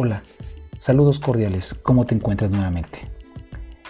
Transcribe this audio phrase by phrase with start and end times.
[0.00, 0.22] Hola,
[0.78, 3.00] saludos cordiales, ¿cómo te encuentras nuevamente?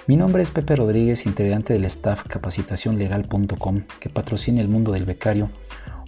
[0.07, 5.51] Mi nombre es Pepe Rodríguez, integrante del staff capacitacionlegal.com que patrocina El Mundo del Becario,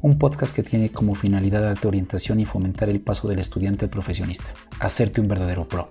[0.00, 3.90] un podcast que tiene como finalidad darte orientación y fomentar el paso del estudiante al
[3.90, 5.90] profesionista, hacerte un verdadero pro.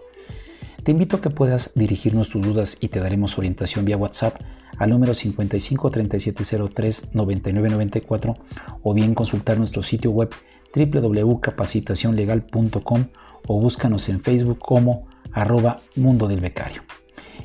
[0.82, 4.42] Te invito a que puedas dirigirnos tus dudas y te daremos orientación vía WhatsApp
[4.80, 8.34] al número 55 3703 9994
[8.82, 10.32] o bien consultar nuestro sitio web
[10.74, 13.06] www.capacitacionlegal.com
[13.48, 16.84] o búscanos en Facebook como arroba mundo del becario.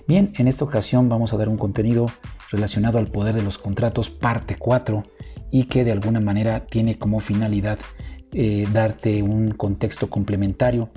[0.07, 2.07] Bien, en esta ocasión vamos a dar un contenido
[2.51, 5.03] relacionado al poder de los contratos parte 4
[5.51, 7.79] y que de alguna manera tiene como finalidad
[8.33, 10.91] eh, darte un contexto complementario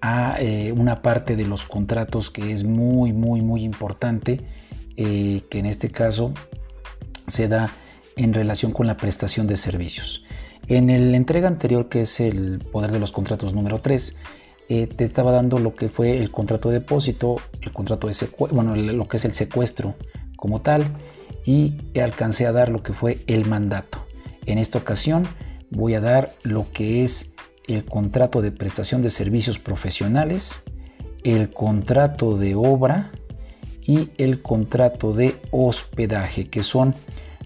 [0.00, 4.40] a eh, una parte de los contratos que es muy muy muy importante
[4.96, 6.32] eh, que en este caso
[7.26, 7.70] se da
[8.16, 10.24] en relación con la prestación de servicios.
[10.68, 14.16] En la entrega anterior, que es el poder de los contratos número 3,
[14.68, 18.56] eh, te estaba dando lo que fue el contrato de depósito, el contrato de secuestro,
[18.56, 19.94] bueno, lo que es el secuestro
[20.36, 20.84] como tal,
[21.44, 24.04] y alcancé a dar lo que fue el mandato.
[24.46, 25.26] En esta ocasión
[25.70, 27.34] voy a dar lo que es
[27.66, 30.62] el contrato de prestación de servicios profesionales,
[31.22, 33.12] el contrato de obra
[33.82, 36.94] y el contrato de hospedaje, que son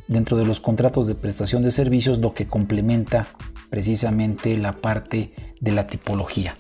[0.06, 3.28] dentro de los contratos de prestación de servicios lo que complementa
[3.70, 6.56] precisamente la parte de la tipología.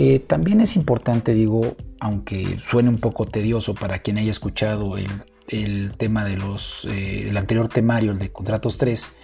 [0.00, 5.10] Eh, también es importante, digo, aunque suene un poco tedioso para quien haya escuchado el,
[5.96, 6.38] tema de
[6.88, 9.16] eh, el anterior temario, el de contratos 3,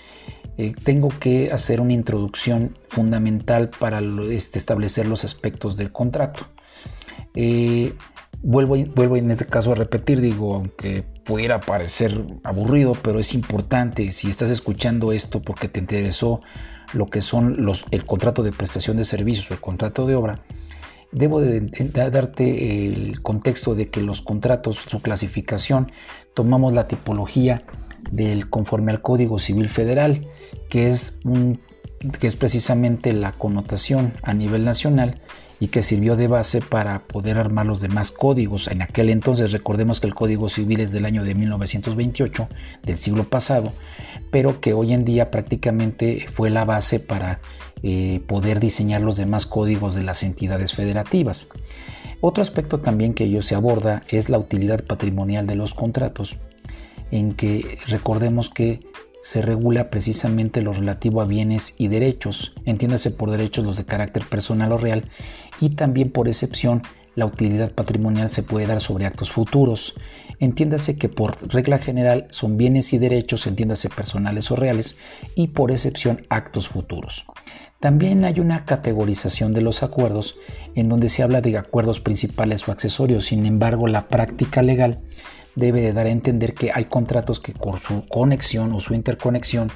[0.59, 6.49] eh, tengo que hacer una introducción fundamental para este, establecer los aspectos del contrato.
[8.43, 14.11] vuelvo, vuelvo en este caso a repetir, digo, aunque pudiera parecer aburrido, pero es importante
[14.11, 16.41] si estás escuchando esto porque te interesó
[16.95, 20.41] lo que son los, el contrato de prestación de servicios o el contrato de obra,
[21.15, 21.61] debo de,
[22.11, 25.91] darte el contexto de que los contratos, su clasificación,
[26.35, 27.63] tomamos la tipología
[28.11, 30.21] del conforme al Código Civil Federal,
[30.69, 31.19] que es,
[32.21, 35.21] que es precisamente la connotación a nivel nacional
[35.65, 38.69] y que sirvió de base para poder armar los demás códigos.
[38.69, 42.49] En aquel entonces recordemos que el Código Civil es del año de 1928,
[42.83, 43.73] del siglo pasado,
[44.31, 47.41] pero que hoy en día prácticamente fue la base para
[47.83, 51.49] eh, poder diseñar los demás códigos de las entidades federativas.
[52.21, 56.37] Otro aspecto también que ello se aborda es la utilidad patrimonial de los contratos,
[57.11, 58.81] en que recordemos que
[59.25, 64.23] se regula precisamente lo relativo a bienes y derechos, entiéndase por derechos los de carácter
[64.23, 65.09] personal o real,
[65.61, 66.83] y también por excepción
[67.15, 69.95] la utilidad patrimonial se puede dar sobre actos futuros.
[70.41, 74.97] Entiéndase que por regla general son bienes y derechos, entiéndase personales o reales,
[75.35, 77.25] y por excepción actos futuros.
[77.81, 80.37] También hay una categorización de los acuerdos
[80.75, 85.03] en donde se habla de acuerdos principales o accesorios, sin embargo la práctica legal
[85.55, 89.71] debe de dar a entender que hay contratos que por su conexión o su interconexión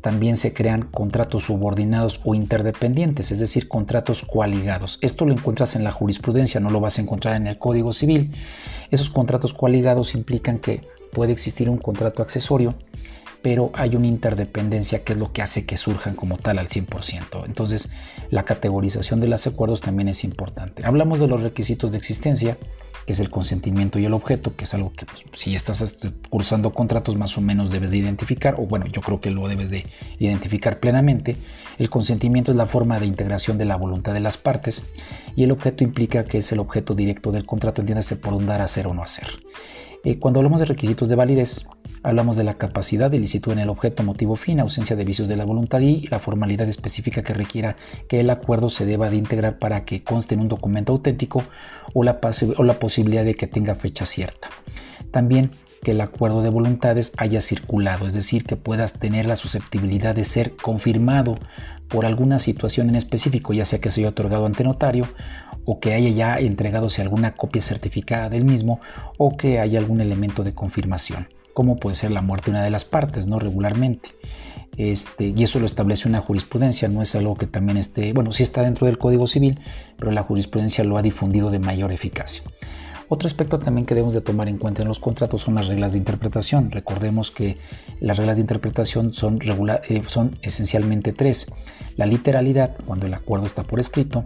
[0.00, 4.98] también se crean contratos subordinados o interdependientes, es decir, contratos coaligados.
[5.02, 8.32] Esto lo encuentras en la jurisprudencia, no lo vas a encontrar en el Código Civil.
[8.90, 12.74] Esos contratos coaligados implican que puede existir un contrato accesorio,
[13.44, 17.44] pero hay una interdependencia que es lo que hace que surjan como tal al 100%.
[17.44, 17.90] Entonces,
[18.30, 20.86] la categorización de los acuerdos también es importante.
[20.86, 22.56] Hablamos de los requisitos de existencia,
[23.04, 26.10] que es el consentimiento y el objeto, que es algo que pues, si estás este,
[26.30, 29.68] cursando contratos más o menos debes de identificar, o bueno, yo creo que lo debes
[29.68, 29.84] de
[30.18, 31.36] identificar plenamente.
[31.78, 34.84] El consentimiento es la forma de integración de la voluntad de las partes
[35.36, 38.62] y el objeto implica que es el objeto directo del contrato, entiéndase por un dar,
[38.62, 39.26] hacer o no hacer.
[40.04, 41.66] Eh, cuando hablamos de requisitos de validez,
[42.02, 45.36] hablamos de la capacidad de licitud en el objeto, motivo fin, ausencia de vicios de
[45.36, 47.76] la voluntad y la formalidad específica que requiera
[48.06, 51.42] que el acuerdo se deba de integrar para que conste en un documento auténtico
[51.94, 52.20] o la,
[52.58, 54.48] o la posibilidad de que tenga fecha cierta.
[55.10, 55.50] También
[55.84, 60.24] que el acuerdo de voluntades haya circulado, es decir, que puedas tener la susceptibilidad de
[60.24, 61.38] ser confirmado
[61.86, 65.06] por alguna situación en específico, ya sea que se haya otorgado ante notario
[65.64, 68.80] o que haya ya entregado alguna copia certificada del mismo
[69.16, 72.70] o que haya algún elemento de confirmación, como puede ser la muerte de una de
[72.70, 74.10] las partes, no regularmente.
[74.76, 78.42] Este, y eso lo establece una jurisprudencia, no es algo que también esté, bueno, sí
[78.42, 79.60] está dentro del Código Civil,
[79.96, 82.42] pero la jurisprudencia lo ha difundido de mayor eficacia.
[83.08, 85.92] Otro aspecto también que debemos de tomar en cuenta en los contratos son las reglas
[85.92, 86.70] de interpretación.
[86.70, 87.56] Recordemos que
[88.00, 89.38] las reglas de interpretación son,
[89.88, 91.46] eh, son esencialmente tres.
[91.96, 94.24] La literalidad, cuando el acuerdo está por escrito,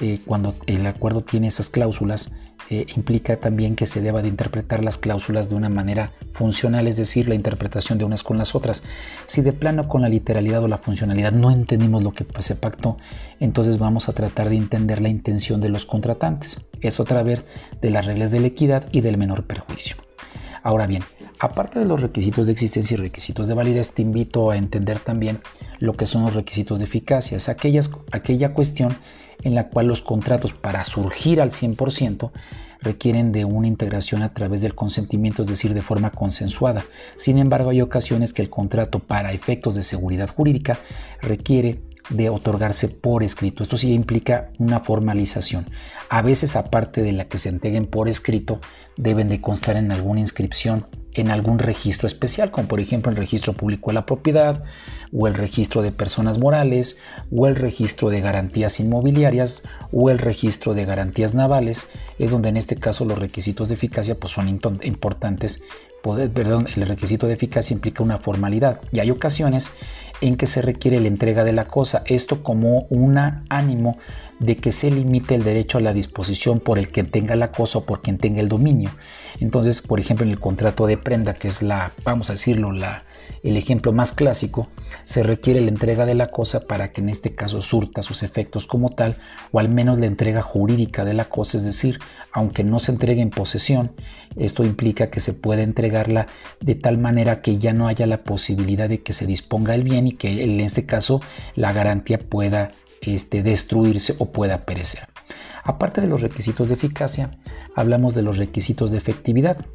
[0.00, 2.32] eh, cuando el acuerdo tiene esas cláusulas,
[2.70, 6.96] eh, implica también que se deba de interpretar las cláusulas de una manera funcional, es
[6.96, 8.82] decir, la interpretación de unas con las otras.
[9.26, 12.96] Si de plano con la literalidad o la funcionalidad no entendimos lo que se pactó,
[13.38, 16.64] entonces vamos a tratar de entender la intención de los contratantes.
[16.80, 17.44] Eso a través
[17.82, 19.96] de las reglas de la equidad y del menor perjuicio.
[20.62, 21.02] Ahora bien,
[21.40, 25.40] aparte de los requisitos de existencia y requisitos de validez, te invito a entender también
[25.78, 27.36] lo que son los requisitos de eficacia.
[27.36, 28.96] Es aquella cuestión
[29.44, 32.32] en la cual los contratos para surgir al 100%
[32.80, 36.84] requieren de una integración a través del consentimiento, es decir, de forma consensuada.
[37.16, 40.78] Sin embargo, hay ocasiones que el contrato para efectos de seguridad jurídica
[41.20, 43.62] requiere de otorgarse por escrito.
[43.62, 45.66] Esto sí implica una formalización.
[46.10, 48.60] A veces, aparte de la que se entreguen por escrito,
[48.96, 53.52] deben de constar en alguna inscripción en algún registro especial, como por ejemplo el registro
[53.52, 54.64] público de la propiedad,
[55.12, 56.98] o el registro de personas morales,
[57.30, 59.62] o el registro de garantías inmobiliarias,
[59.92, 61.88] o el registro de garantías navales,
[62.18, 65.62] es donde en este caso los requisitos de eficacia pues, son importantes.
[66.02, 69.70] perdón, el requisito de eficacia implica una formalidad y hay ocasiones
[70.26, 73.98] en que se requiere la entrega de la cosa, esto como un ánimo
[74.38, 77.78] de que se limite el derecho a la disposición por el que tenga la cosa
[77.78, 78.90] o por quien tenga el dominio.
[79.38, 83.04] Entonces, por ejemplo, en el contrato de prenda, que es la, vamos a decirlo, la,
[83.44, 84.68] el ejemplo más clásico,
[85.04, 88.66] se requiere la entrega de la cosa para que en este caso surta sus efectos
[88.66, 89.16] como tal,
[89.52, 91.98] o al menos la entrega jurídica de la cosa, es decir,
[92.32, 93.92] aunque no se entregue en posesión,
[94.36, 96.26] esto implica que se pueda entregarla
[96.60, 100.06] de tal manera que ya no haya la posibilidad de que se disponga el bien
[100.06, 101.20] y que en este caso
[101.54, 105.08] la garantía pueda este, destruirse o pueda perecer.
[105.64, 107.30] Aparte de los requisitos de eficacia,
[107.76, 109.66] hablamos de los requisitos de efectividad,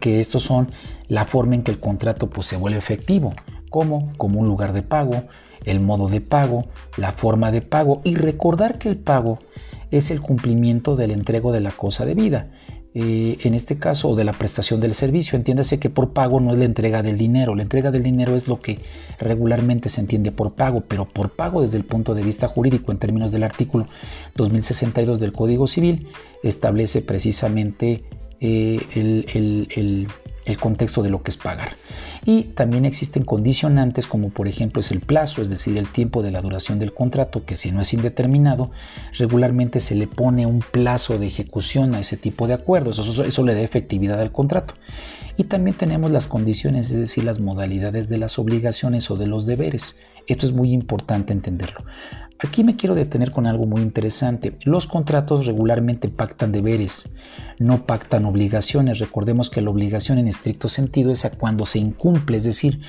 [0.00, 0.70] que estos son
[1.08, 3.32] la forma en que el contrato pues, se vuelve efectivo,
[3.70, 5.24] como como un lugar de pago,
[5.64, 9.38] el modo de pago, la forma de pago y recordar que el pago
[9.90, 12.48] es el cumplimiento del entrego de la cosa de vida.
[12.94, 15.36] Eh, en este caso, o de la prestación del servicio.
[15.36, 17.54] Entiéndase que por pago no es la entrega del dinero.
[17.54, 18.80] La entrega del dinero es lo que
[19.20, 22.98] regularmente se entiende por pago, pero por pago desde el punto de vista jurídico, en
[22.98, 23.86] términos del artículo
[24.36, 26.08] 2062 del Código Civil,
[26.42, 28.02] establece precisamente
[28.40, 30.08] eh, el,
[30.60, 31.76] contexto de lo que es pagar.
[32.24, 36.30] Y también existen condicionantes como por ejemplo es el plazo, es decir, el tiempo de
[36.30, 38.70] la duración del contrato, que si no es indeterminado,
[39.18, 43.42] regularmente se le pone un plazo de ejecución a ese tipo de acuerdos, eso, eso
[43.44, 44.74] le da efectividad al contrato.
[45.36, 49.46] Y también tenemos las condiciones, es decir, las modalidades de las obligaciones o de los
[49.46, 49.96] deberes.
[50.26, 51.84] Esto es muy importante entenderlo.
[52.40, 54.56] Aquí me quiero detener con algo muy interesante.
[54.62, 57.08] Los contratos regularmente pactan deberes,
[57.58, 59.00] no pactan obligaciones.
[59.00, 62.80] Recordemos que la obligación en estricto sentido es a cuando se incumple, es decir,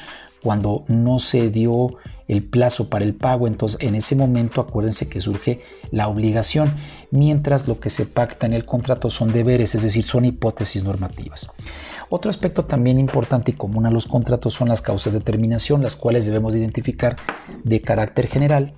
[0.43, 1.97] cuando no se dio
[2.27, 6.75] el plazo para el pago, entonces en ese momento acuérdense que surge la obligación,
[7.09, 11.49] mientras lo que se pacta en el contrato son deberes, es decir, son hipótesis normativas.
[12.09, 15.95] Otro aspecto también importante y común a los contratos son las causas de terminación, las
[15.95, 17.15] cuales debemos identificar
[17.63, 18.75] de carácter general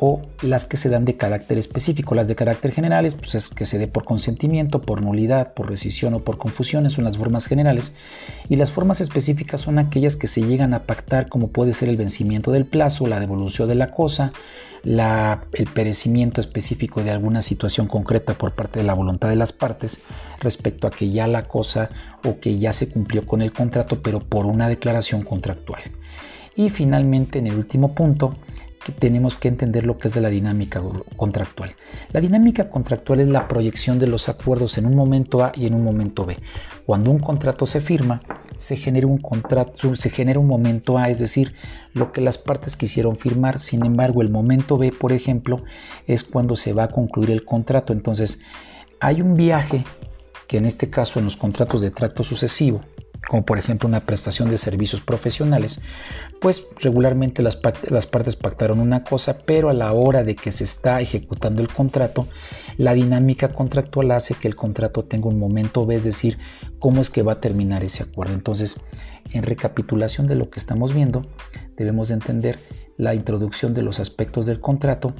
[0.00, 2.14] o las que se dan de carácter específico.
[2.14, 6.14] Las de carácter generales, pues es que se dé por consentimiento, por nulidad, por rescisión
[6.14, 7.92] o por confusión, son las formas generales.
[8.48, 11.96] Y las formas específicas son aquellas que se llegan a pactar, como puede ser el
[11.96, 14.32] vencimiento del plazo, la devolución de la cosa,
[14.84, 20.00] el perecimiento específico de alguna situación concreta por parte de la voluntad de las partes
[20.38, 21.90] respecto a que ya la cosa
[22.24, 25.82] o que ya se cumplió con el contrato, pero por una declaración contractual.
[26.54, 28.36] Y finalmente, en el último punto,
[28.98, 30.82] tenemos que entender lo que es de la dinámica
[31.16, 31.74] contractual.
[32.12, 35.74] La dinámica contractual es la proyección de los acuerdos en un momento A y en
[35.74, 36.38] un momento B.
[36.86, 38.22] Cuando un contrato se firma,
[38.56, 41.54] se genera un contrato, se genera un momento A, es decir,
[41.92, 43.58] lo que las partes quisieron firmar.
[43.58, 45.62] Sin embargo, el momento B, por ejemplo,
[46.06, 47.92] es cuando se va a concluir el contrato.
[47.92, 48.40] Entonces,
[49.00, 49.84] hay un viaje
[50.46, 52.80] que en este caso en los contratos de tracto sucesivo
[53.26, 55.80] como por ejemplo una prestación de servicios profesionales,
[56.40, 61.00] pues regularmente las, partes pactaron una cosa, pero a la hora de que se está
[61.00, 62.26] ejecutando el contrato,
[62.76, 66.38] la dinámica contractual hace que el contrato tenga un momento B, es decir,
[66.78, 68.34] cómo es que va a terminar ese acuerdo.
[68.34, 68.80] Entonces,
[69.32, 71.26] en recapitulación de lo que estamos viendo,
[71.76, 72.58] debemos entender
[72.96, 75.14] la introducción de los aspectos del contrato,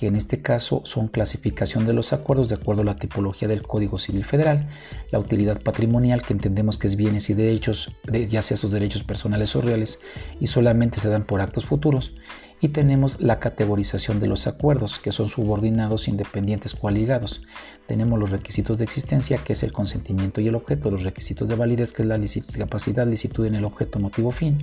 [0.00, 3.60] que en este caso son clasificación de los acuerdos de acuerdo a la tipología del
[3.60, 4.66] Código Civil Federal,
[5.12, 9.54] la utilidad patrimonial, que entendemos que es bienes y derechos, ya sea sus derechos personales
[9.56, 10.00] o reales,
[10.40, 12.14] y solamente se dan por actos futuros,
[12.60, 17.42] y tenemos la categorización de los acuerdos, que son subordinados, independientes, coaligados.
[17.86, 21.56] Tenemos los requisitos de existencia, que es el consentimiento y el objeto, los requisitos de
[21.56, 22.20] validez, que es la
[22.58, 24.58] capacidad, licitud en el objeto, motivo, fin.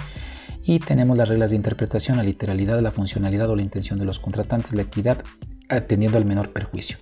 [0.63, 4.19] Y tenemos las reglas de interpretación, la literalidad, la funcionalidad o la intención de los
[4.19, 5.23] contratantes, la equidad
[5.69, 6.97] atendiendo al menor perjuicio.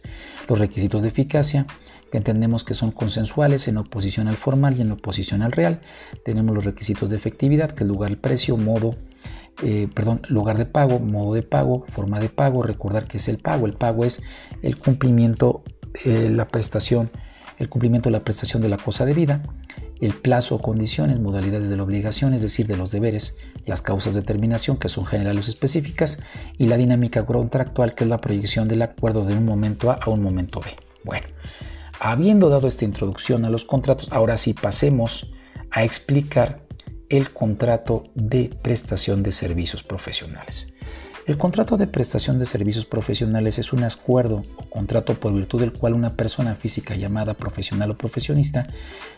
[0.48, 1.68] Los requisitos de eficacia,
[2.10, 5.82] que entendemos que son consensuales en oposición al formal y en oposición al real.
[6.24, 8.96] Tenemos los requisitos de efectividad, que es lugar, precio, modo,
[9.64, 13.38] eh, perdón, lugar de pago, modo de pago, forma de pago, recordar que es el
[13.38, 13.66] pago.
[13.66, 14.22] El pago es
[14.62, 15.64] el cumplimiento,
[16.04, 17.10] de la prestación,
[17.58, 19.44] el cumplimiento de la prestación de la cosa debida,
[20.02, 24.22] el plazo condiciones, modalidades de la obligación, es decir, de los deberes, las causas de
[24.22, 26.20] terminación, que son generales o específicas,
[26.58, 30.10] y la dinámica contractual, que es la proyección del acuerdo de un momento A a
[30.10, 30.76] un momento B.
[31.06, 31.28] Bueno,
[32.00, 35.32] habiendo dado esta introducción a los contratos, ahora sí pasemos
[35.72, 36.64] a explicar
[37.10, 40.74] el contrato de prestación de servicios profesionales.
[41.28, 45.74] El contrato de prestación de servicios profesionales es un acuerdo o contrato por virtud del
[45.74, 48.68] cual una persona física llamada profesional o profesionista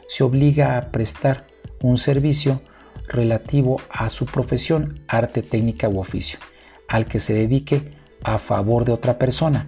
[0.07, 1.47] se obliga a prestar
[1.81, 2.61] un servicio
[3.09, 6.39] relativo a su profesión, arte, técnica u oficio,
[6.87, 7.91] al que se dedique
[8.23, 9.67] a favor de otra persona,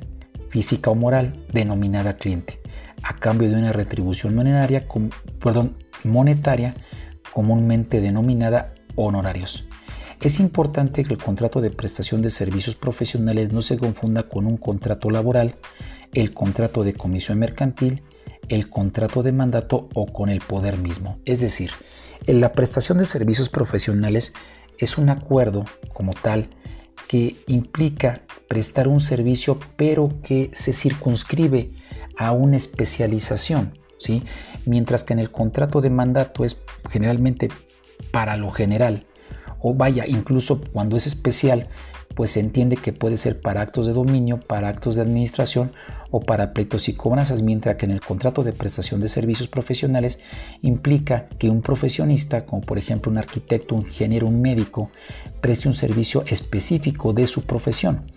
[0.50, 2.62] física o moral, denominada cliente,
[3.04, 4.88] a cambio de una retribución monetaria,
[6.04, 6.76] monetaria
[7.33, 9.65] comúnmente denominada honorarios.
[10.21, 14.57] Es importante que el contrato de prestación de servicios profesionales no se confunda con un
[14.57, 15.55] contrato laboral,
[16.13, 18.03] el contrato de comisión mercantil,
[18.50, 21.19] el contrato de mandato o con el poder mismo.
[21.24, 21.71] Es decir,
[22.27, 24.33] en la prestación de servicios profesionales
[24.77, 26.50] es un acuerdo como tal
[27.07, 31.71] que implica prestar un servicio pero que se circunscribe
[32.17, 33.79] a una especialización,
[34.65, 37.50] Mientras que en el contrato de mandato es generalmente
[38.12, 39.06] para lo general
[39.62, 41.68] o vaya, incluso cuando es especial,
[42.15, 45.72] pues se entiende que puede ser para actos de dominio, para actos de administración
[46.12, 50.20] o para pleitos y cobranzas, mientras que en el contrato de prestación de servicios profesionales
[50.62, 54.91] implica que un profesionista, como por ejemplo un arquitecto, un ingeniero, un médico,
[55.41, 58.12] preste un servicio específico de su profesión.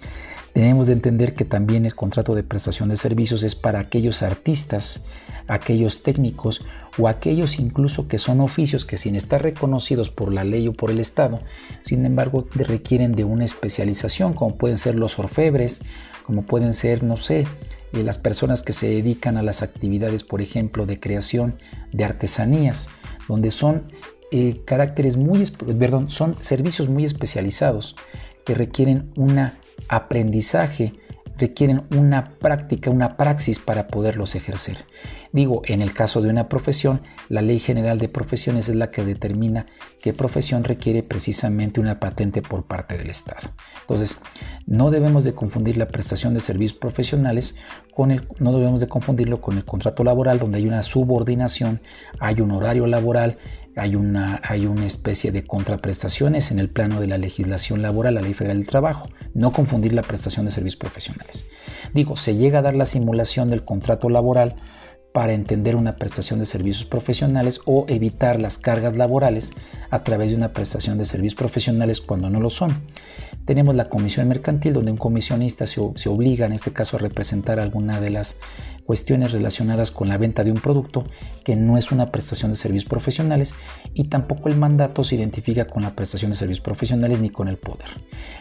[0.52, 5.04] Tenemos de entender que también el contrato de prestación de servicios es para aquellos artistas,
[5.48, 6.62] aquellos técnicos
[6.98, 10.90] o aquellos incluso que son oficios que sin estar reconocidos por la ley o por
[10.90, 11.40] el Estado,
[11.80, 15.80] sin embargo requieren de una especialización, como pueden ser los orfebres,
[16.26, 17.46] como pueden ser, no sé,
[17.92, 21.56] eh, las personas que se dedican a las actividades, por ejemplo, de creación
[21.92, 22.88] de artesanías,
[23.26, 23.84] donde son
[24.30, 25.44] eh, caracteres muy,
[25.78, 27.96] perdón, son servicios muy especializados
[28.44, 29.38] que requieren un
[29.88, 30.92] aprendizaje,
[31.38, 34.78] requieren una práctica, una praxis para poderlos ejercer.
[35.32, 39.02] Digo, en el caso de una profesión, la Ley General de Profesiones es la que
[39.02, 39.64] determina
[40.02, 43.48] qué profesión requiere precisamente una patente por parte del Estado.
[43.80, 44.18] Entonces,
[44.66, 47.56] no debemos de confundir la prestación de servicios profesionales
[47.94, 51.80] con el, no debemos de confundirlo con el contrato laboral, donde hay una subordinación,
[52.20, 53.38] hay un horario laboral,
[53.74, 58.20] hay una, hay una especie de contraprestaciones en el plano de la legislación laboral, la
[58.20, 59.08] Ley Federal del Trabajo.
[59.32, 61.46] No confundir la prestación de servicios profesionales.
[61.94, 64.56] Digo, se llega a dar la simulación del contrato laboral
[65.12, 69.52] para entender una prestación de servicios profesionales o evitar las cargas laborales
[69.90, 72.82] a través de una prestación de servicios profesionales cuando no lo son.
[73.44, 77.60] Tenemos la comisión mercantil donde un comisionista se, se obliga en este caso a representar
[77.60, 78.36] alguna de las
[78.84, 81.04] cuestiones relacionadas con la venta de un producto
[81.44, 83.54] que no es una prestación de servicios profesionales
[83.94, 87.56] y tampoco el mandato se identifica con la prestación de servicios profesionales ni con el
[87.56, 87.88] poder.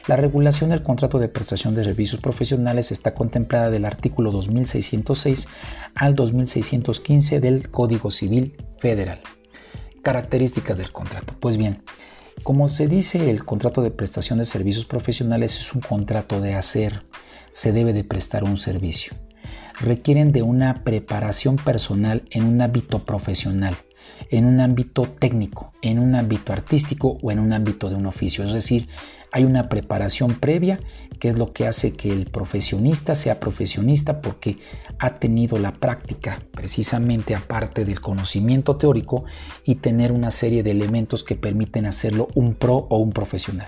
[0.07, 5.47] La regulación del contrato de prestación de servicios profesionales está contemplada del artículo 2606
[5.95, 9.21] al 2615 del Código Civil Federal.
[10.01, 11.35] Características del contrato.
[11.39, 11.83] Pues bien,
[12.43, 17.05] como se dice, el contrato de prestación de servicios profesionales es un contrato de hacer,
[17.51, 19.13] se debe de prestar un servicio
[19.83, 23.75] requieren de una preparación personal en un ámbito profesional,
[24.29, 28.43] en un ámbito técnico, en un ámbito artístico o en un ámbito de un oficio.
[28.43, 28.87] Es decir,
[29.31, 30.79] hay una preparación previa
[31.21, 34.57] que es lo que hace que el profesionista sea profesionista porque
[34.97, 39.25] ha tenido la práctica precisamente aparte del conocimiento teórico
[39.63, 43.67] y tener una serie de elementos que permiten hacerlo un pro o un profesional.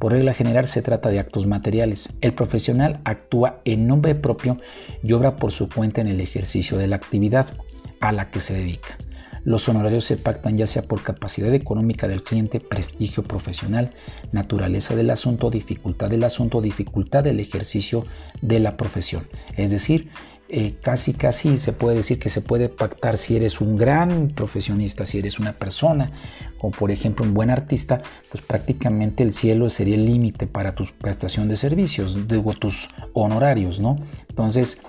[0.00, 2.12] Por regla general se trata de actos materiales.
[2.22, 4.58] El profesional actúa en nombre propio
[5.04, 7.54] y obra por su cuenta en el ejercicio de la actividad
[8.00, 8.98] a la que se dedica.
[9.44, 13.90] Los honorarios se pactan ya sea por capacidad económica del cliente, prestigio profesional,
[14.32, 18.04] naturaleza del asunto, dificultad del asunto, dificultad del ejercicio
[18.42, 19.26] de la profesión.
[19.56, 20.10] Es decir,
[20.52, 25.06] eh, casi casi se puede decir que se puede pactar si eres un gran profesionista,
[25.06, 26.10] si eres una persona,
[26.58, 30.86] como por ejemplo un buen artista, pues prácticamente el cielo sería el límite para tu
[31.00, 33.96] prestación de servicios, digo tus honorarios, ¿no?
[34.28, 34.82] Entonces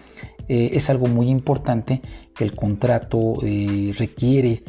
[0.47, 2.01] eh, es algo muy importante
[2.35, 4.63] que el contrato eh, requiere,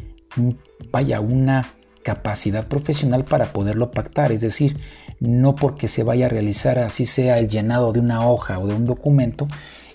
[0.91, 4.77] vaya, una capacidad profesional para poderlo pactar, es decir,
[5.19, 8.73] no porque se vaya a realizar así sea el llenado de una hoja o de
[8.73, 9.47] un documento,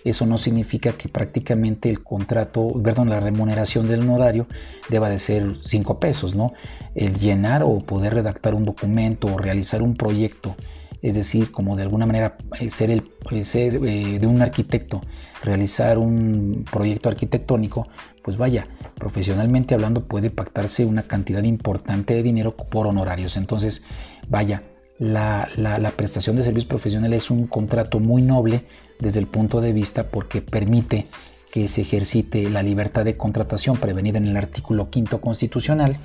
[0.05, 4.47] eso no significa que prácticamente el contrato, perdón, la remuneración del honorario
[4.89, 6.53] deba de ser 5 pesos, ¿no?
[6.95, 10.57] El llenar o poder redactar un documento o realizar un proyecto,
[11.02, 15.02] es decir, como de alguna manera eh, ser, el, eh, ser eh, de un arquitecto,
[15.43, 17.88] realizar un proyecto arquitectónico,
[18.23, 23.37] pues vaya, profesionalmente hablando puede pactarse una cantidad importante de dinero por honorarios.
[23.37, 23.83] Entonces,
[24.28, 24.64] vaya,
[24.99, 28.64] la, la, prestación de servicios profesionales es un contrato muy noble
[28.99, 31.07] desde el punto de vista porque permite
[31.52, 35.99] que se ejercite la libertad de contratación prevenida en el artículo quinto constitucional,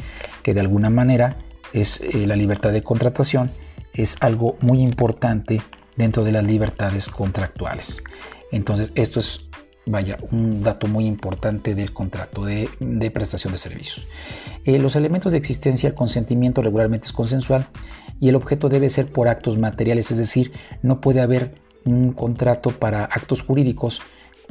[0.43, 1.37] que de alguna manera
[1.73, 3.49] es la libertad de contratación,
[3.93, 5.61] es algo muy importante
[5.95, 8.03] dentro de las libertades contractuales.
[8.51, 9.45] Entonces, esto es,
[9.85, 12.69] vaya, un dato muy importante del contrato de,
[13.13, 14.07] prestación de servicios.
[14.65, 17.67] Eh, los elementos de existencia, el consentimiento regularmente es consensual
[18.19, 22.71] y el objeto debe ser por actos materiales, es decir, no puede haber un contrato
[22.71, 24.01] para actos jurídicos.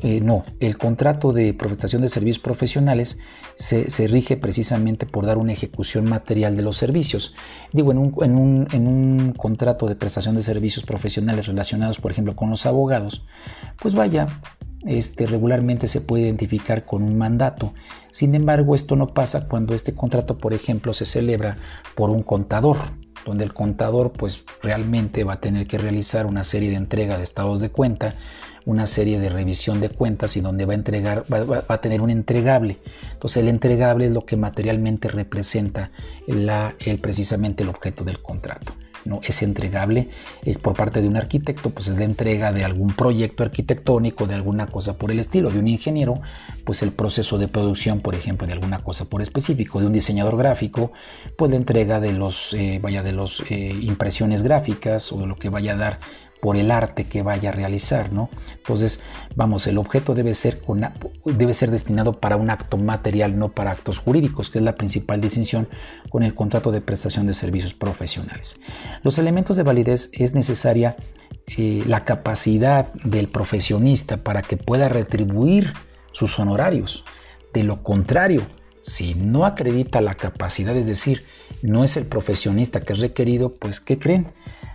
[0.00, 3.18] Eh, no, el contrato de prestación de servicios profesionales
[3.54, 7.34] se, rige precisamente por dar una ejecución material de los servicios.
[7.72, 12.50] Digo, en un, en, un, contrato de prestación de servicios profesionales relacionados, por ejemplo, con
[12.50, 13.24] los abogados,
[13.80, 14.26] pues vaya,
[14.86, 17.74] este, regularmente se puede identificar con un mandato.
[18.10, 21.58] Sin embargo, esto no pasa cuando este contrato, por ejemplo, se celebra
[21.94, 22.78] por un contador
[23.24, 27.22] donde el contador pues realmente va a tener que realizar una serie de entrega de
[27.22, 28.14] estados de cuenta,
[28.64, 32.10] una serie de revisión de cuentas y donde va a entregar, va, a tener un
[32.10, 32.78] entregable.
[33.12, 35.90] Entonces el entregable es lo que materialmente representa
[36.26, 38.72] el, precisamente el objeto del contrato.
[39.04, 39.20] ¿no?
[39.24, 40.10] es entregable
[40.44, 44.34] eh, por parte de un arquitecto, pues es la entrega de algún proyecto arquitectónico, de
[44.36, 46.20] alguna cosa por el estilo, de un ingeniero,
[46.64, 50.36] pues el proceso de producción, por ejemplo, de alguna cosa por específico, de un diseñador
[50.36, 50.92] gráfico,
[51.36, 55.34] pues la entrega de los, eh, vaya, de los eh, impresiones gráficas o de lo
[55.34, 55.98] que vaya a dar
[56.42, 58.28] por el arte que vaya a realizar, ¿no?
[58.56, 58.98] Entonces,
[59.36, 60.60] vamos, el objeto debe ser,
[61.24, 65.20] debe ser destinado para un acto material, no para actos jurídicos, que es la principal
[65.20, 65.68] distinción
[66.10, 68.58] con el contrato de prestación de servicios profesionales.
[69.04, 70.96] Los elementos de validez es necesaria
[71.46, 75.72] eh, la capacidad del profesionista para que pueda retribuir
[76.10, 77.04] sus honorarios.
[77.54, 78.42] De lo contrario,
[78.80, 81.22] si no acredita la capacidad, es decir,
[81.62, 84.32] no es el profesionista que es requerido, pues ¿qué creen?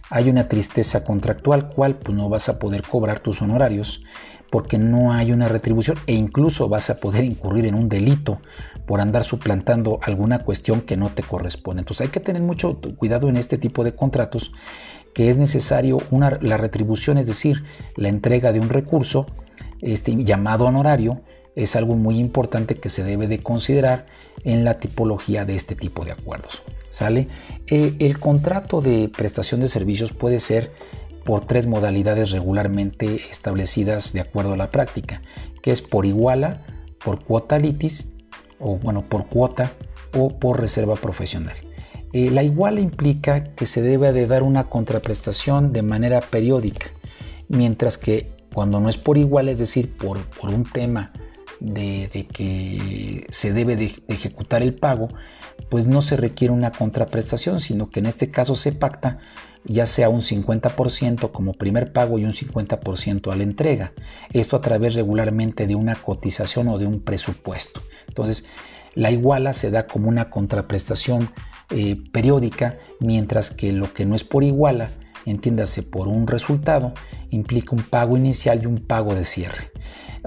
[0.09, 4.03] Hay una tristeza contractual, cual pues no vas a poder cobrar tus honorarios
[4.49, 8.39] porque no hay una retribución e incluso vas a poder incurrir en un delito
[8.85, 11.81] por andar suplantando alguna cuestión que no te corresponde.
[11.81, 14.51] Entonces hay que tener mucho cuidado en este tipo de contratos
[15.13, 17.63] que es necesario una, la retribución, es decir,
[17.95, 19.25] la entrega de un recurso
[19.81, 21.21] este, llamado honorario,
[21.57, 24.05] es algo muy importante que se debe de considerar
[24.43, 26.61] en la tipología de este tipo de acuerdos.
[26.87, 27.27] ¿Sale?
[27.65, 30.71] Eh, el contrato de prestación de servicios puede ser
[31.25, 35.23] por tres modalidades regularmente establecidas de acuerdo a la práctica,
[35.63, 36.61] que es por iguala,
[37.03, 38.07] por cuota litis,
[38.59, 39.71] o bueno, por cuota
[40.15, 41.57] o por reserva profesional.
[42.13, 46.91] Eh, la iguala implica que se debe de dar una contraprestación de manera periódica,
[47.49, 51.11] mientras que cuando no es por igual, es decir, por, por un tema
[51.59, 55.09] de, que se debe de ejecutar el pago,
[55.69, 59.19] pues no se requiere una contraprestación, sino que en este caso se pacta
[59.65, 63.91] ya sea un 50% como primer pago y un 50% a la entrega.
[64.31, 67.81] Esto a través regularmente de una cotización o de un presupuesto.
[68.07, 68.45] Entonces,
[68.95, 71.31] la iguala se da como una contraprestación
[71.69, 74.89] eh, periódica, mientras que lo que no es por iguala,
[75.25, 76.93] entiéndase por un resultado,
[77.29, 79.71] implica un pago inicial y un pago de cierre.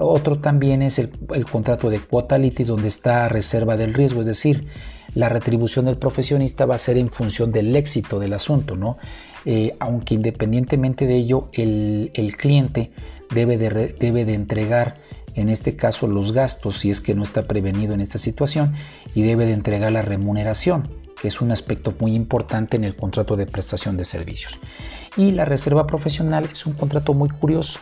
[0.03, 1.11] Otro también es el,
[1.49, 4.67] contrato de cuota litis donde está reserva del riesgo, es decir,
[5.13, 8.97] la retribución del profesionista va a ser en función del éxito del asunto, ¿no?
[9.45, 12.91] Eh, aunque independientemente de ello, el, cliente
[13.33, 14.95] debe de, debe de entregar
[15.35, 18.73] en este caso los gastos si es que no está prevenido en esta situación
[19.15, 20.89] y debe de entregar la remuneración,
[21.21, 24.59] que es un aspecto muy importante en el contrato de prestación de servicios.
[25.17, 27.79] Y la reserva profesional es un contrato muy curioso,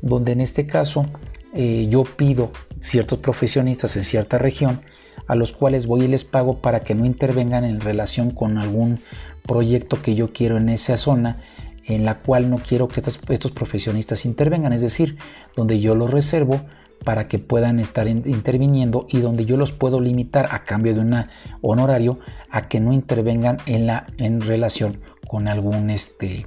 [0.00, 1.06] donde en este caso
[1.54, 4.82] eh, yo pido ciertos profesionistas en cierta región
[5.26, 8.98] a los cuales voy y les pago para que no intervengan en relación con algún
[9.46, 11.42] proyecto que yo quiero en esa zona
[11.84, 15.16] en la cual no quiero que estos, profesionistas intervengan, es decir,
[15.56, 16.60] donde yo los reservo
[17.02, 21.14] para que puedan estar interviniendo y donde yo los puedo limitar a cambio de un
[21.62, 22.18] honorario
[22.50, 26.46] a que no intervengan en, la, en relación con algún este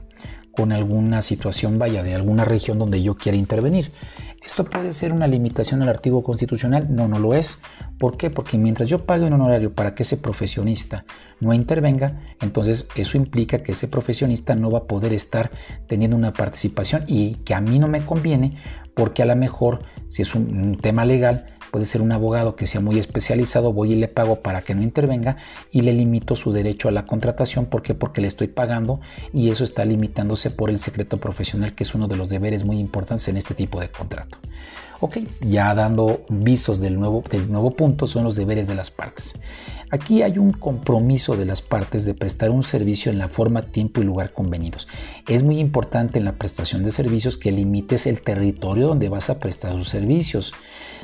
[0.52, 3.92] con alguna situación vaya de alguna región donde yo quiera intervenir.
[4.44, 6.88] ¿Esto puede ser una limitación al artículo constitucional?
[6.90, 7.62] No, no lo es.
[8.00, 8.32] ¿Por qué?
[8.32, 11.06] Porque mientras yo pague un honorario para que ese profesionista
[11.40, 15.52] no intervenga, entonces eso implica que ese profesionista no va a poder estar
[15.88, 18.58] teniendo una participación y que a mí no me conviene
[18.96, 22.82] porque a lo mejor, si es un, tema legal, puede ser un abogado que sea
[22.82, 25.38] muy especializado, voy y le pago para que no intervenga
[25.72, 27.66] y le limito su derecho a la contratación.
[27.66, 27.96] ¿Por qué?
[27.96, 29.00] Porque le estoy pagando
[29.34, 32.80] y eso está limitándose por el secreto profesional, que es uno de los deberes muy
[32.80, 34.38] importantes en este tipo de contrato.
[35.04, 39.34] Ok, ya dando vistos del nuevo, del nuevo punto son los deberes de las partes.
[39.90, 44.00] Aquí hay un compromiso de las partes de prestar un servicio en la forma, tiempo
[44.00, 44.88] y lugar convenidos.
[45.28, 49.40] Es muy importante en la prestación de servicios que limites el territorio donde vas a
[49.40, 50.54] prestar sus servicios.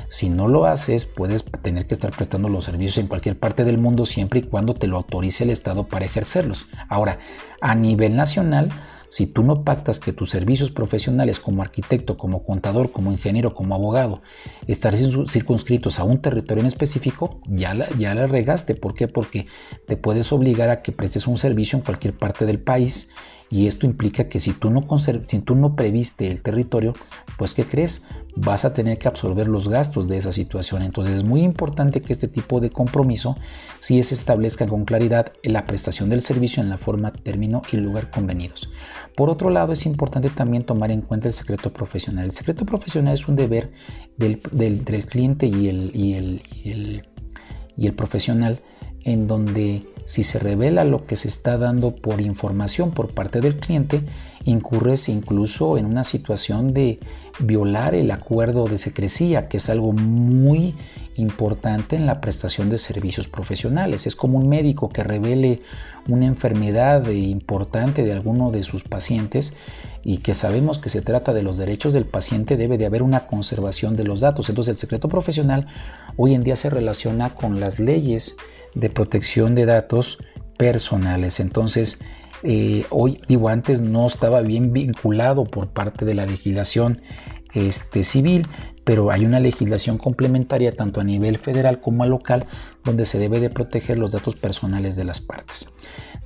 [0.08, 3.76] Si no lo haces, puedes tener que estar prestando los servicios en cualquier parte del
[3.76, 6.66] mundo siempre y cuando te lo autorice el Estado para ejercerlos.
[6.88, 7.18] Ahora,
[7.60, 8.70] a nivel nacional,
[9.10, 13.74] si tú no pactas que tus servicios profesionales como arquitecto, como contador, como ingeniero, como
[13.74, 14.22] abogado,
[14.66, 14.94] están
[15.28, 18.74] circunscritos a un territorio en específico, ya la, ya regaste.
[18.74, 19.08] ¿Por qué?
[19.08, 19.46] Porque
[19.86, 23.10] te puedes obligar a que prestes un servicio en cualquier parte del país
[23.50, 26.92] y esto implica que si tú no, si tú no previste el territorio,
[27.38, 28.04] pues ¿qué crees?
[28.40, 30.82] Vas a tener que absorber los gastos de esa situación.
[30.82, 33.36] Entonces es muy importante que este tipo de compromiso
[33.80, 37.78] sí se establezca con claridad en la prestación del servicio en la forma, término y
[37.78, 38.70] lugar convenidos.
[39.16, 42.26] Por otro lado, es importante también tomar en cuenta el secreto profesional.
[42.26, 43.72] El secreto profesional es un deber
[44.16, 47.08] del, del, cliente y el, y el, y el,
[47.76, 48.62] y el profesional
[49.04, 53.56] en donde si se revela lo que se está dando por información por parte del
[53.56, 54.02] cliente,
[54.44, 57.00] incurres incluso en una situación de
[57.38, 60.74] violar el acuerdo de secrecía, que es algo muy
[61.16, 64.06] importante en la prestación de servicios profesionales.
[64.06, 65.62] Es como un médico que revele
[66.06, 69.52] una enfermedad importante de alguno de sus pacientes
[70.04, 73.26] y que sabemos que se trata de los derechos del paciente, debe de haber una
[73.26, 74.48] conservación de los datos.
[74.48, 75.66] Entonces el secreto profesional
[76.16, 78.36] hoy en día se relaciona con las leyes
[78.74, 80.18] de protección de datos
[80.56, 81.40] personales.
[81.40, 81.98] Entonces,
[82.42, 87.02] eh, hoy, digo, antes no estaba bien vinculado por parte de la legislación
[87.54, 88.46] este, civil,
[88.84, 92.46] pero hay una legislación complementaria tanto a nivel federal como a local
[92.84, 95.68] donde se debe de proteger los datos personales de las partes.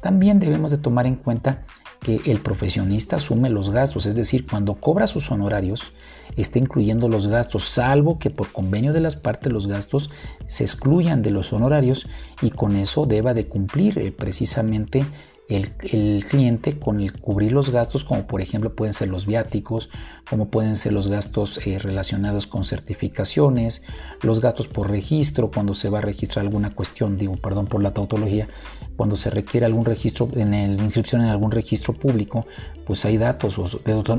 [0.00, 1.62] También debemos de tomar en cuenta
[2.00, 5.92] que el profesionista asume los gastos, es decir, cuando cobra sus honorarios,
[6.36, 10.10] está incluyendo los gastos, salvo que por convenio de las partes los gastos
[10.46, 12.08] se excluyan de los honorarios
[12.40, 15.04] y con eso deba de cumplir eh, precisamente
[15.54, 19.90] el, cliente con el cubrir los gastos, como por ejemplo pueden ser los viáticos,
[20.28, 23.82] como pueden ser los gastos eh, relacionados con certificaciones,
[24.22, 27.92] los gastos por registro, cuando se va a registrar alguna cuestión, digo, perdón por la
[27.92, 28.48] tautología,
[28.96, 32.46] cuando se requiere algún registro, en la inscripción en algún registro público,
[32.86, 33.68] pues hay datos o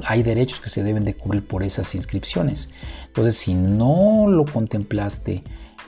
[0.05, 2.69] hay derechos que se deben de cubrir por esas inscripciones.
[3.07, 5.43] Entonces, si no lo contemplaste,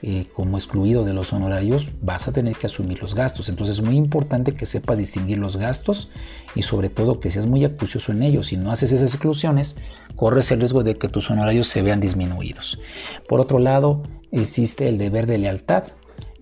[0.08, 3.50] eh, como excluido de los honorarios, vas a tener que asumir los gastos.
[3.50, 6.10] Entonces es muy importante que sepas distinguir los gastos
[6.54, 8.46] y sobre todo que seas muy acucioso en ellos.
[8.46, 9.78] Si no haces esas exclusiones,
[10.16, 12.78] corres el riesgo de que tus honorarios se vean disminuidos.
[13.28, 15.86] Por otro lado, existe el deber de lealtad.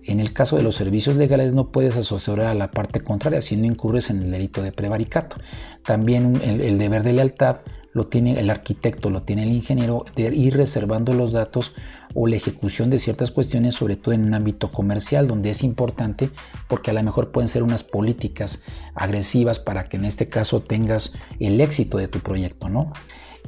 [0.02, 3.56] En el caso de los servicios legales no puedes asociar a la parte contraria si
[3.56, 5.38] no incurres en el delito de prevaricato.
[5.86, 7.60] También el deber de lealtad
[7.94, 11.72] lo tiene el arquitecto, lo tiene el ingeniero, de ir reservando los datos
[12.12, 16.28] o la ejecución de ciertas cuestiones, sobre todo en un ámbito comercial, donde es importante
[16.68, 18.62] porque a lo mejor pueden ser unas políticas
[18.94, 22.92] agresivas para que en este caso tengas el éxito de tu proyecto, ¿no?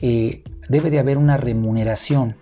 [0.01, 2.37] Eh, debe de haber una remuneración.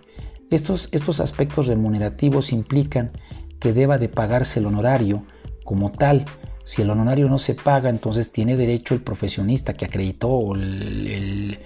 [0.51, 3.11] Estos, estos aspectos remunerativos implican
[3.59, 5.25] que deba de pagarse el honorario
[5.63, 6.25] como tal.
[6.65, 11.59] Si el honorario no se paga, entonces tiene derecho el profesionista que acreditó el el,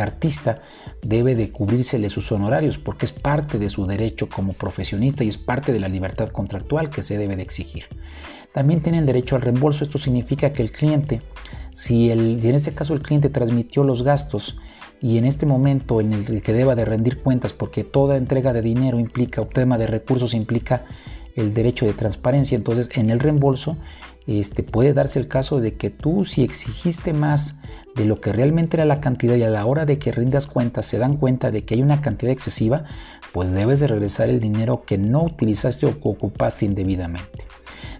[0.00, 0.62] artista
[1.02, 5.36] debe de cubrírsele sus honorarios porque es parte de su derecho como profesionista y es
[5.36, 7.84] parte de la libertad contractual que se debe de exigir.
[8.52, 9.84] También tiene el derecho al reembolso.
[9.84, 11.20] Esto significa que el cliente,
[11.74, 14.56] si, el, en este caso el cliente transmitió los gastos
[15.00, 18.62] y en este momento en el que deba de rendir cuentas, porque toda entrega de
[18.62, 20.86] dinero implica, o tema de recursos implica
[21.34, 23.76] el derecho de transparencia, entonces en el reembolso
[24.26, 27.60] este, puede darse el caso de que tú si exigiste más
[27.96, 30.86] de lo que realmente era la cantidad y a la hora de que rindas cuentas
[30.86, 32.84] se dan cuenta de que hay una cantidad excesiva,
[33.32, 37.44] pues debes de regresar el dinero que no utilizaste o que ocupaste indebidamente.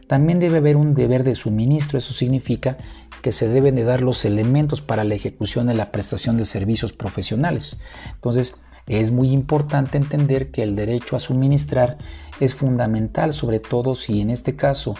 [0.06, 2.76] También debe haber un deber de suministro, eso significa
[3.22, 6.92] que se deben de dar los elementos para la ejecución de la prestación de servicios
[6.92, 7.80] profesionales.
[8.14, 11.96] Entonces, es muy importante entender que el derecho a suministrar
[12.38, 14.94] es fundamental, sobre todo si en este caso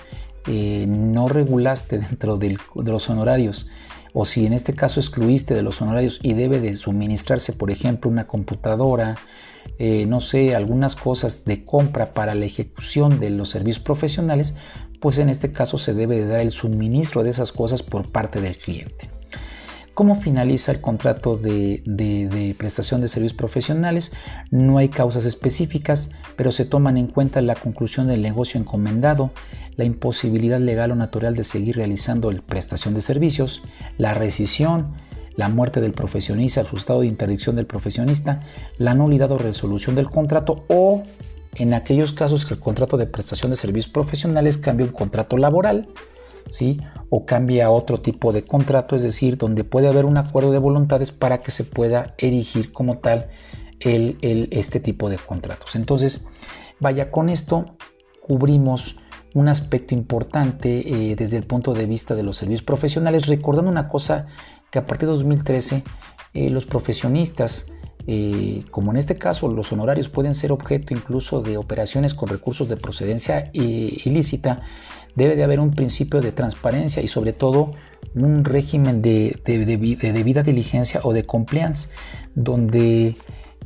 [0.49, 3.69] eh, no regulaste dentro de los honorarios
[4.13, 8.11] o si en este caso excluiste de los honorarios y debe de suministrarse, por ejemplo,
[8.11, 9.17] una computadora,
[9.79, 14.55] eh, no sé, algunas cosas de compra para la ejecución de los servicios profesionales,
[15.01, 18.41] pues en este caso se debe de dar el suministro de esas cosas por parte
[18.41, 19.16] del cliente.
[19.97, 24.13] ¿Cómo finaliza el contrato de, prestación de servicios profesionales?
[24.51, 29.31] No hay causas específicas, pero se toman en cuenta la conclusión del negocio encomendado,
[29.77, 33.63] la imposibilidad legal o natural de seguir realizando la prestación de servicios,
[33.97, 34.93] la rescisión,
[35.35, 38.41] la muerte del profesionista, su estado de interdicción del profesionista,
[38.77, 41.05] la nulidad o resolución del contrato o
[41.55, 45.89] en aquellos casos que el contrato de prestación de servicios profesionales cambia un contrato laboral,
[47.11, 50.59] o cambia a otro tipo de contrato, es decir, donde puede haber un acuerdo de
[50.59, 53.29] voluntades para que se pueda erigir como tal
[53.81, 55.77] el, este tipo de contratos.
[55.77, 56.27] Entonces,
[56.81, 57.77] vaya, con esto
[58.21, 58.97] cubrimos
[59.35, 63.89] un aspecto importante eh, desde el punto de vista de los servicios profesionales, recordando una
[63.89, 64.27] cosa
[64.71, 65.83] que a partir de 2013
[66.35, 67.73] eh, los profesionistas,
[68.07, 72.69] eh, como en este caso los honorarios pueden ser objeto incluso de operaciones con recursos
[72.69, 74.63] de procedencia ilícita,
[75.17, 77.73] debe de haber un principio de transparencia y sobre todo
[78.15, 81.89] un régimen de, debida diligencia o de compliance,
[82.35, 83.17] donde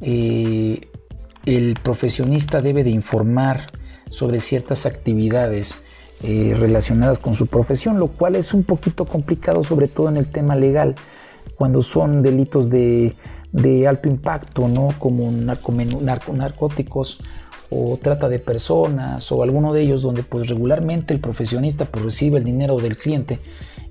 [0.00, 3.66] el profesionista debe de informar
[4.10, 5.84] sobre ciertas actividades
[6.22, 10.26] eh, relacionadas con su profesión, lo cual es un poquito complicado, sobre todo en el
[10.26, 10.94] tema legal,
[11.56, 13.14] cuando son delitos de,
[13.88, 14.88] alto impacto, ¿no?
[14.98, 17.20] como narcóticos
[17.70, 22.38] o trata de personas o alguno de ellos donde pues regularmente el profesionista pues recibe
[22.38, 23.38] el dinero del cliente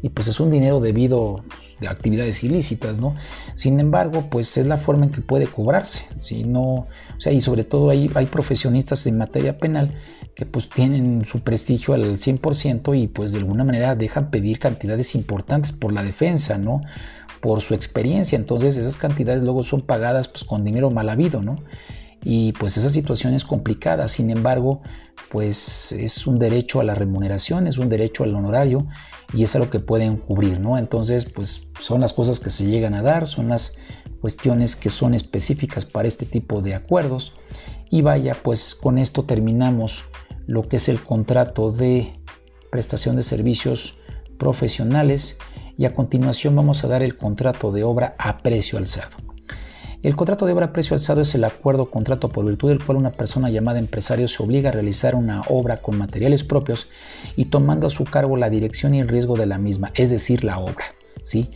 [0.02, 1.44] y pues es un dinero debido
[1.80, 3.16] de actividades ilícitas, ¿no?
[3.56, 6.88] Sin embargo, pues es la forma en que puede cobrarse, si no, o
[7.18, 9.96] sea, y sobre todo hay, hay profesionistas en materia penal
[10.36, 15.16] que pues tienen su prestigio al 100% y pues de alguna manera dejan pedir cantidades
[15.16, 16.82] importantes por la defensa, ¿no?
[17.42, 21.58] Por su experiencia, entonces esas cantidades luego son pagadas pues con dinero mal habido, ¿no?
[22.24, 24.08] Y pues esa situación es complicada.
[24.08, 24.82] Sin embargo,
[25.32, 28.88] pues es un derecho a la remuneración, es un derecho al honorario
[29.34, 30.78] y es algo que pueden cubrir, ¿no?
[30.78, 33.76] Entonces, pues son las cosas que se llegan a dar, son las
[34.22, 37.34] cuestiones que son específicas para este tipo de acuerdos.
[37.90, 40.04] Y vaya, pues con esto terminamos
[40.46, 42.14] lo que es el contrato de
[42.72, 43.98] prestación de servicios
[44.38, 45.38] profesionales
[45.78, 49.29] y a continuación vamos a dar el contrato de obra a precio alzado.
[50.02, 52.84] El contrato de obra a precio alzado es el acuerdo o contrato por virtud del
[52.84, 56.88] cual una persona llamada empresario se obliga a realizar una obra con materiales propios
[57.36, 60.46] y tomando a su cargo la dirección y el riesgo de la misma, es decir,
[60.46, 60.86] la obra.
[61.24, 61.52] ¿sí?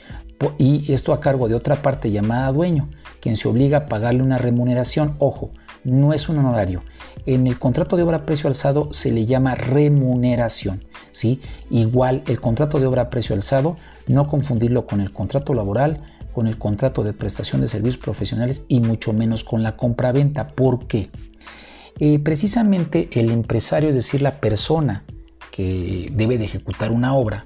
[0.57, 2.89] Y esto a cargo de otra parte llamada dueño,
[3.21, 5.15] quien se obliga a pagarle una remuneración.
[5.19, 5.51] Ojo,
[5.85, 6.83] no es un honorario.
[7.25, 10.83] En el contrato de obra a precio alzado se le llama remuneración.
[11.11, 11.39] ¿sí?
[11.69, 13.77] Igual el contrato de obra a precio alzado,
[14.07, 16.01] no confundirlo con el contrato laboral,
[16.33, 20.47] con el contrato de prestación de servicios profesionales y mucho menos con la compra-venta.
[20.47, 21.09] ¿Por qué?
[21.99, 25.03] Eh, precisamente el empresario, es decir, la persona
[25.51, 27.45] que debe de ejecutar una obra,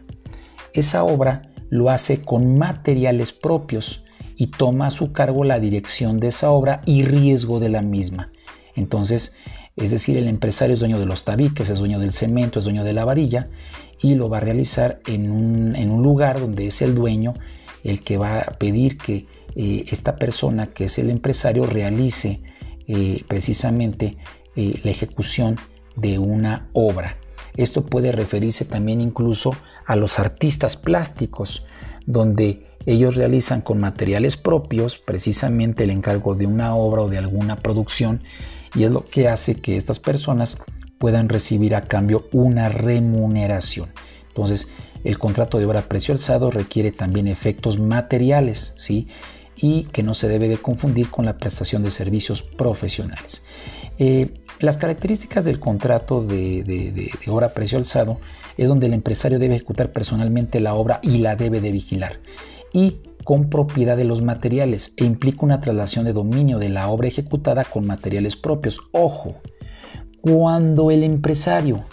[0.74, 4.04] esa obra lo hace con materiales propios
[4.36, 8.32] y toma a su cargo la dirección de esa obra y riesgo de la misma.
[8.76, 9.36] Entonces,
[9.76, 12.84] es decir, el empresario es dueño de los tabiques, es dueño del cemento, es dueño
[12.84, 13.50] de la varilla
[14.02, 17.34] y lo va a realizar en un, en un lugar donde es el dueño
[17.88, 22.42] el que va a pedir que eh, esta persona, que es el empresario, realice
[22.86, 24.18] eh, precisamente
[24.56, 25.58] eh, la ejecución
[25.96, 27.18] de una obra.
[27.56, 31.66] Esto puede referirse también incluso a los artistas plásticos,
[32.06, 37.56] donde ellos realizan con materiales propios precisamente el encargo de una obra o de alguna
[37.56, 38.22] producción
[38.76, 40.58] y es lo que hace que estas personas
[41.00, 43.90] puedan recibir a cambio una remuneración.
[44.28, 44.70] Entonces,
[45.08, 49.08] el contrato de obra precio alzado requiere también efectos materiales, ¿sí?
[49.56, 53.42] Y que no se debe de confundir con la prestación de servicios profesionales.
[54.00, 58.20] Eh, las características del contrato de, obra a precio alzado
[58.58, 62.20] es donde el empresario debe ejecutar personalmente la obra y la debe de vigilar.
[62.74, 67.08] Y con propiedad de los materiales e implica una traslación de dominio de la obra
[67.08, 68.80] ejecutada con materiales propios.
[68.92, 69.36] Ojo,
[70.20, 71.86] cuando el empresario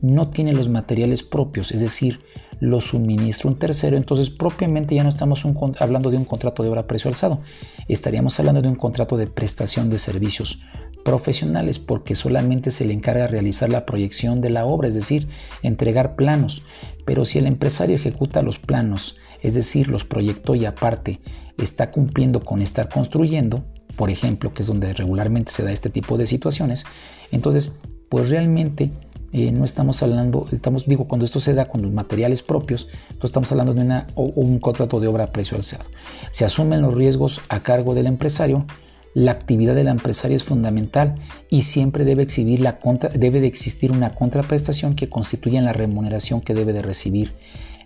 [0.00, 2.20] no tiene los materiales propios, es decir,
[2.62, 5.44] lo suministra un tercero, entonces propiamente ya no estamos
[5.80, 7.40] hablando de un contrato de obra a precio alzado,
[7.88, 10.60] estaríamos hablando de un contrato de prestación de servicios
[11.04, 15.26] profesionales porque solamente se le encarga realizar la proyección de la obra, es decir,
[15.64, 16.62] entregar planos.
[17.04, 21.18] Pero si el empresario ejecuta los planos, es decir, los proyectó y aparte
[21.58, 23.64] está cumpliendo con estar construyendo,
[23.96, 26.84] por ejemplo, que es donde regularmente se da este tipo de situaciones,
[27.32, 27.72] entonces,
[28.08, 28.92] pues realmente
[29.32, 33.24] eh, no estamos hablando, estamos, digo, cuando esto se da con los materiales propios, no
[33.24, 35.84] estamos hablando de un contrato de obra a precio alzado.
[36.30, 38.66] Se asumen los riesgos a cargo del empresario,
[39.14, 41.14] la actividad del empresario es fundamental
[41.48, 42.78] y siempre debe, exhibir la
[43.14, 47.32] debe de existir una contraprestación que constituya la remuneración que debe de recibir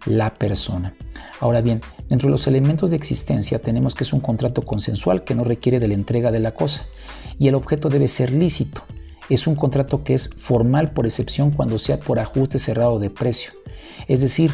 [0.05, 0.95] la persona.
[1.41, 5.35] Ahora bien, dentro de los elementos de existencia tenemos que es un contrato consensual que
[5.35, 6.87] no requiere de la entrega de la cosa
[7.39, 8.83] y el objeto debe ser lícito
[9.29, 13.53] es un contrato que es formal por excepción cuando sea por ajuste cerrado de precio.
[14.09, 14.53] Es decir,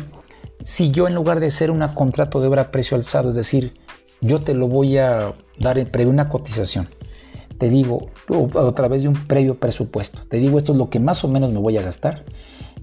[0.63, 3.75] si yo en lugar de ser un contrato de obra a precio alzado, es decir,
[4.21, 6.89] yo te lo voy a dar en previo una cotización,
[7.59, 8.11] te digo,
[8.55, 11.53] a través de un previo presupuesto, te digo esto es lo que más o menos
[11.53, 12.25] me voy a gastar,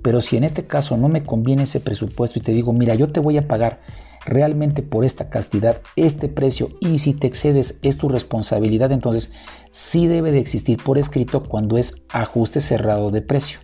[0.01, 3.11] pero si en este caso no me conviene ese presupuesto y te digo, mira, yo
[3.11, 3.81] te voy a pagar
[4.25, 9.31] realmente por esta castidad, este precio, y si te excedes es tu responsabilidad, entonces
[9.71, 13.59] sí debe de existir por escrito cuando es ajuste cerrado de precio.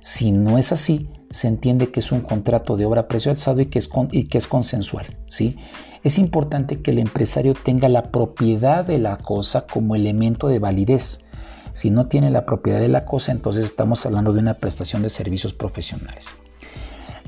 [0.00, 3.60] Si no es así, se entiende que es un contrato de obra a precio alzado
[3.60, 5.16] y que es, y que es consensual.
[5.26, 5.56] ¿sí?
[6.02, 11.24] Es importante que el empresario tenga la propiedad de la cosa como elemento de validez.
[11.72, 15.08] Si no tiene la propiedad de la cosa, entonces estamos hablando de una prestación de
[15.08, 16.34] servicios profesionales.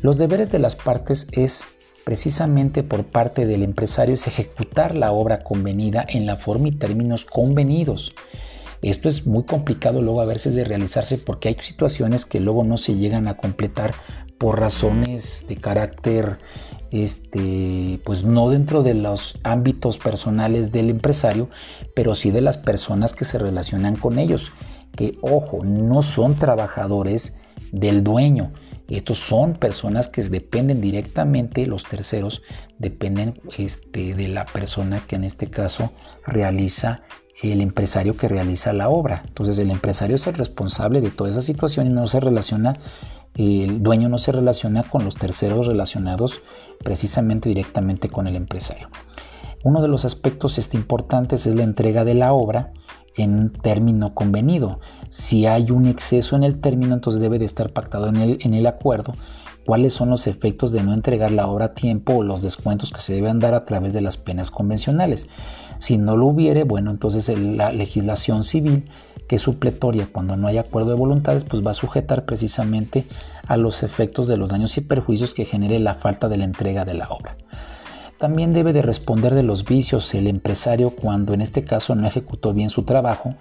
[0.03, 1.65] Los deberes de las partes es
[2.07, 7.25] precisamente por parte del empresario es ejecutar la obra convenida en la forma y términos
[7.25, 8.13] convenidos.
[8.81, 12.77] Esto es muy complicado luego a veces de realizarse porque hay situaciones que luego no
[12.77, 13.93] se llegan a completar
[14.39, 16.39] por razones de carácter
[16.93, 21.51] este pues no dentro de los ámbitos personales del empresario,
[21.97, 24.53] pero sí de las personas que se relacionan con ellos,
[24.95, 27.37] que ojo, no son trabajadores
[27.73, 28.53] del dueño,
[28.89, 32.43] estos son personas que dependen directamente, los terceros
[32.79, 35.93] dependen este, de la persona que en este caso
[36.25, 37.03] realiza
[37.43, 39.23] el empresario que realiza la obra.
[39.27, 42.79] Entonces el empresario es el responsable de toda esa situación y no se relaciona,
[43.35, 46.43] el dueño no se relaciona con los terceros relacionados
[46.83, 48.89] precisamente directamente con el empresario.
[49.65, 52.73] Uno de los aspectos este, importantes es la entrega de la obra
[53.17, 54.81] en un término convenido.
[55.09, 58.55] Si hay un exceso en el término, entonces debe de estar pactado en el, en
[58.55, 59.15] el acuerdo
[59.67, 63.01] cuáles son los efectos de no entregar la obra a tiempo o los descuentos que
[63.01, 65.29] se deben dar a través de las penas convencionales.
[65.79, 68.89] Si no lo hubiere, bueno, entonces la legislación civil,
[69.29, 73.05] que es supletoria cuando no hay acuerdo de voluntades, pues va a sujetar precisamente
[73.47, 76.85] a los efectos de los daños y perjuicios que genere la falta de la entrega
[76.85, 77.37] de la obra.
[78.19, 82.55] También debe de responder de los vicios el empresario cuando en este caso no ejecutó
[82.55, 83.35] bien su trabajo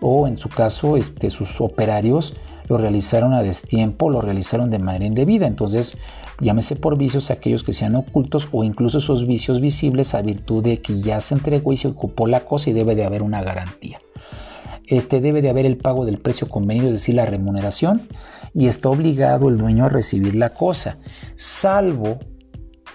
[0.00, 2.34] o en su caso este, sus operarios
[2.68, 5.46] lo realizaron a destiempo, lo realizaron de manera indebida.
[5.46, 5.98] Entonces,
[6.40, 10.80] llámese por vicios aquellos que sean ocultos o incluso esos vicios visibles a virtud de
[10.80, 14.00] que ya se entregó y se ocupó la cosa y debe de haber una garantía.
[14.86, 18.02] Este debe de haber el pago del precio convenido, es decir, la remuneración,
[18.54, 20.98] y está obligado el dueño a recibir la cosa,
[21.36, 22.18] salvo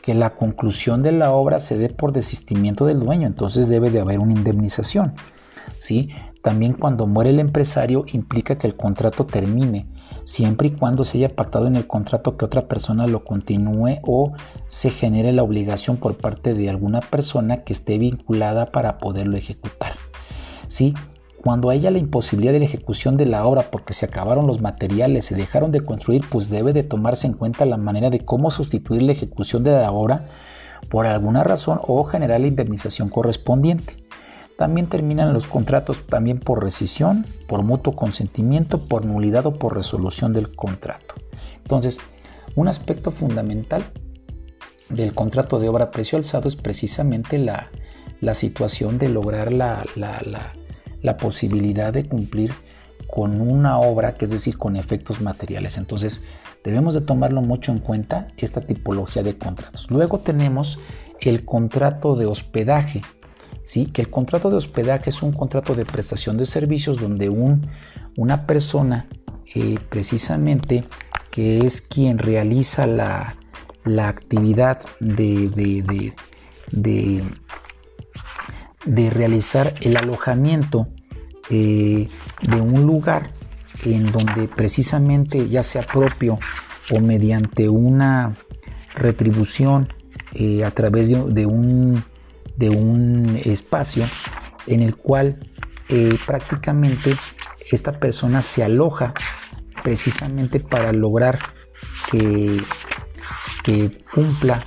[0.02, 4.02] que la conclusión de la obra se dé por desistimiento del dueño, entonces debe de
[4.02, 5.14] haber una indemnización.
[5.78, 6.10] ¿sí?
[6.42, 9.88] También cuando muere el empresario implica que el contrato termine,
[10.24, 14.34] siempre y cuando se haya pactado en el contrato que otra persona lo continúe o
[14.68, 19.94] se genere la obligación por parte de alguna persona que esté vinculada para poderlo ejecutar.
[20.68, 20.94] ¿sí?
[21.42, 25.26] Cuando haya la imposibilidad de la ejecución de la obra porque se acabaron los materiales,
[25.26, 29.04] se dejaron de construir, pues debe de tomarse en cuenta la manera de cómo sustituir
[29.04, 30.26] la ejecución de la obra
[30.90, 34.06] por alguna razón o generar la indemnización correspondiente.
[34.58, 40.34] También terminan los contratos también por rescisión, por mutuo consentimiento, por nulidad o por resolución
[40.34, 41.16] del contrato.
[41.64, 42.00] Entonces,
[42.56, 43.86] un aspecto fundamental
[44.90, 47.70] del contrato de obra a precio alzado es precisamente la,
[48.34, 50.54] situación de lograr la, la la
[51.18, 52.54] posibilidad de cumplir
[53.08, 55.78] con una obra, que es decir, con efectos materiales.
[55.78, 56.24] Entonces,
[56.64, 59.90] debemos de tomarlo mucho en cuenta esta tipología de contratos.
[59.90, 60.78] Luego tenemos
[61.20, 63.02] el contrato de hospedaje,
[63.64, 63.88] ¿sí?
[63.88, 67.68] Que el contrato de hospedaje es un contrato de prestación de servicios donde un,
[68.16, 69.08] una persona,
[69.56, 70.84] eh, precisamente,
[71.32, 73.36] que es quien realiza la,
[73.86, 76.14] actividad de, de, de
[76.72, 77.24] de
[78.86, 80.88] realizar el alojamiento
[81.50, 82.08] eh,
[82.42, 83.32] de un lugar
[83.86, 86.40] en donde precisamente ya sea propio
[86.92, 88.36] o mediante una
[88.96, 89.94] retribución
[90.34, 91.16] eh, a través de,
[91.46, 92.04] un,
[92.58, 94.06] de, un, espacio
[94.68, 95.40] en el cual
[95.88, 97.16] eh, prácticamente
[97.72, 99.14] esta persona se aloja
[99.84, 101.40] precisamente para lograr
[102.12, 102.62] que,
[103.64, 104.64] que cumpla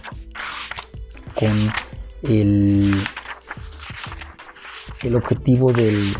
[1.34, 1.70] con
[2.22, 2.94] el
[5.02, 6.14] el objetivo del,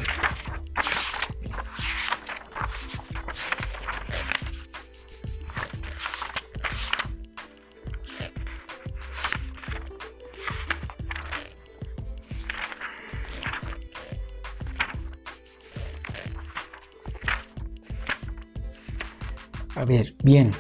[19.74, 20.52] A ver, bien,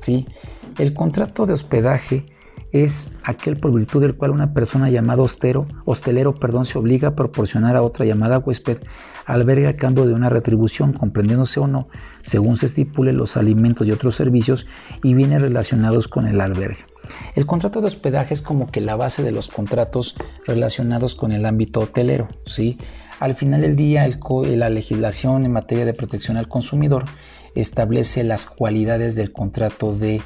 [0.00, 0.26] ¿sí?
[0.78, 2.26] El contrato de hospedaje
[2.74, 7.14] es aquel por virtud del cual una persona llamada hostero, hostelero perdón, se obliga a
[7.14, 8.78] proporcionar a otra llamada huésped
[9.26, 11.88] albergue a cambio de una retribución, comprendiéndose o no,
[12.22, 14.66] según se estipule los alimentos y otros servicios
[15.04, 16.84] y bienes relacionados con el albergue.
[17.36, 21.46] El contrato de hospedaje es como que la base de los contratos relacionados con el
[21.46, 22.76] ámbito hotelero, ¿sí?
[23.20, 24.06] Al final del día,
[24.56, 27.04] la legislación en materia de protección al consumidor
[27.54, 30.20] establece las cualidades del contrato de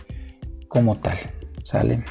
[0.68, 1.18] como tal,
[1.62, 2.04] ¿sale?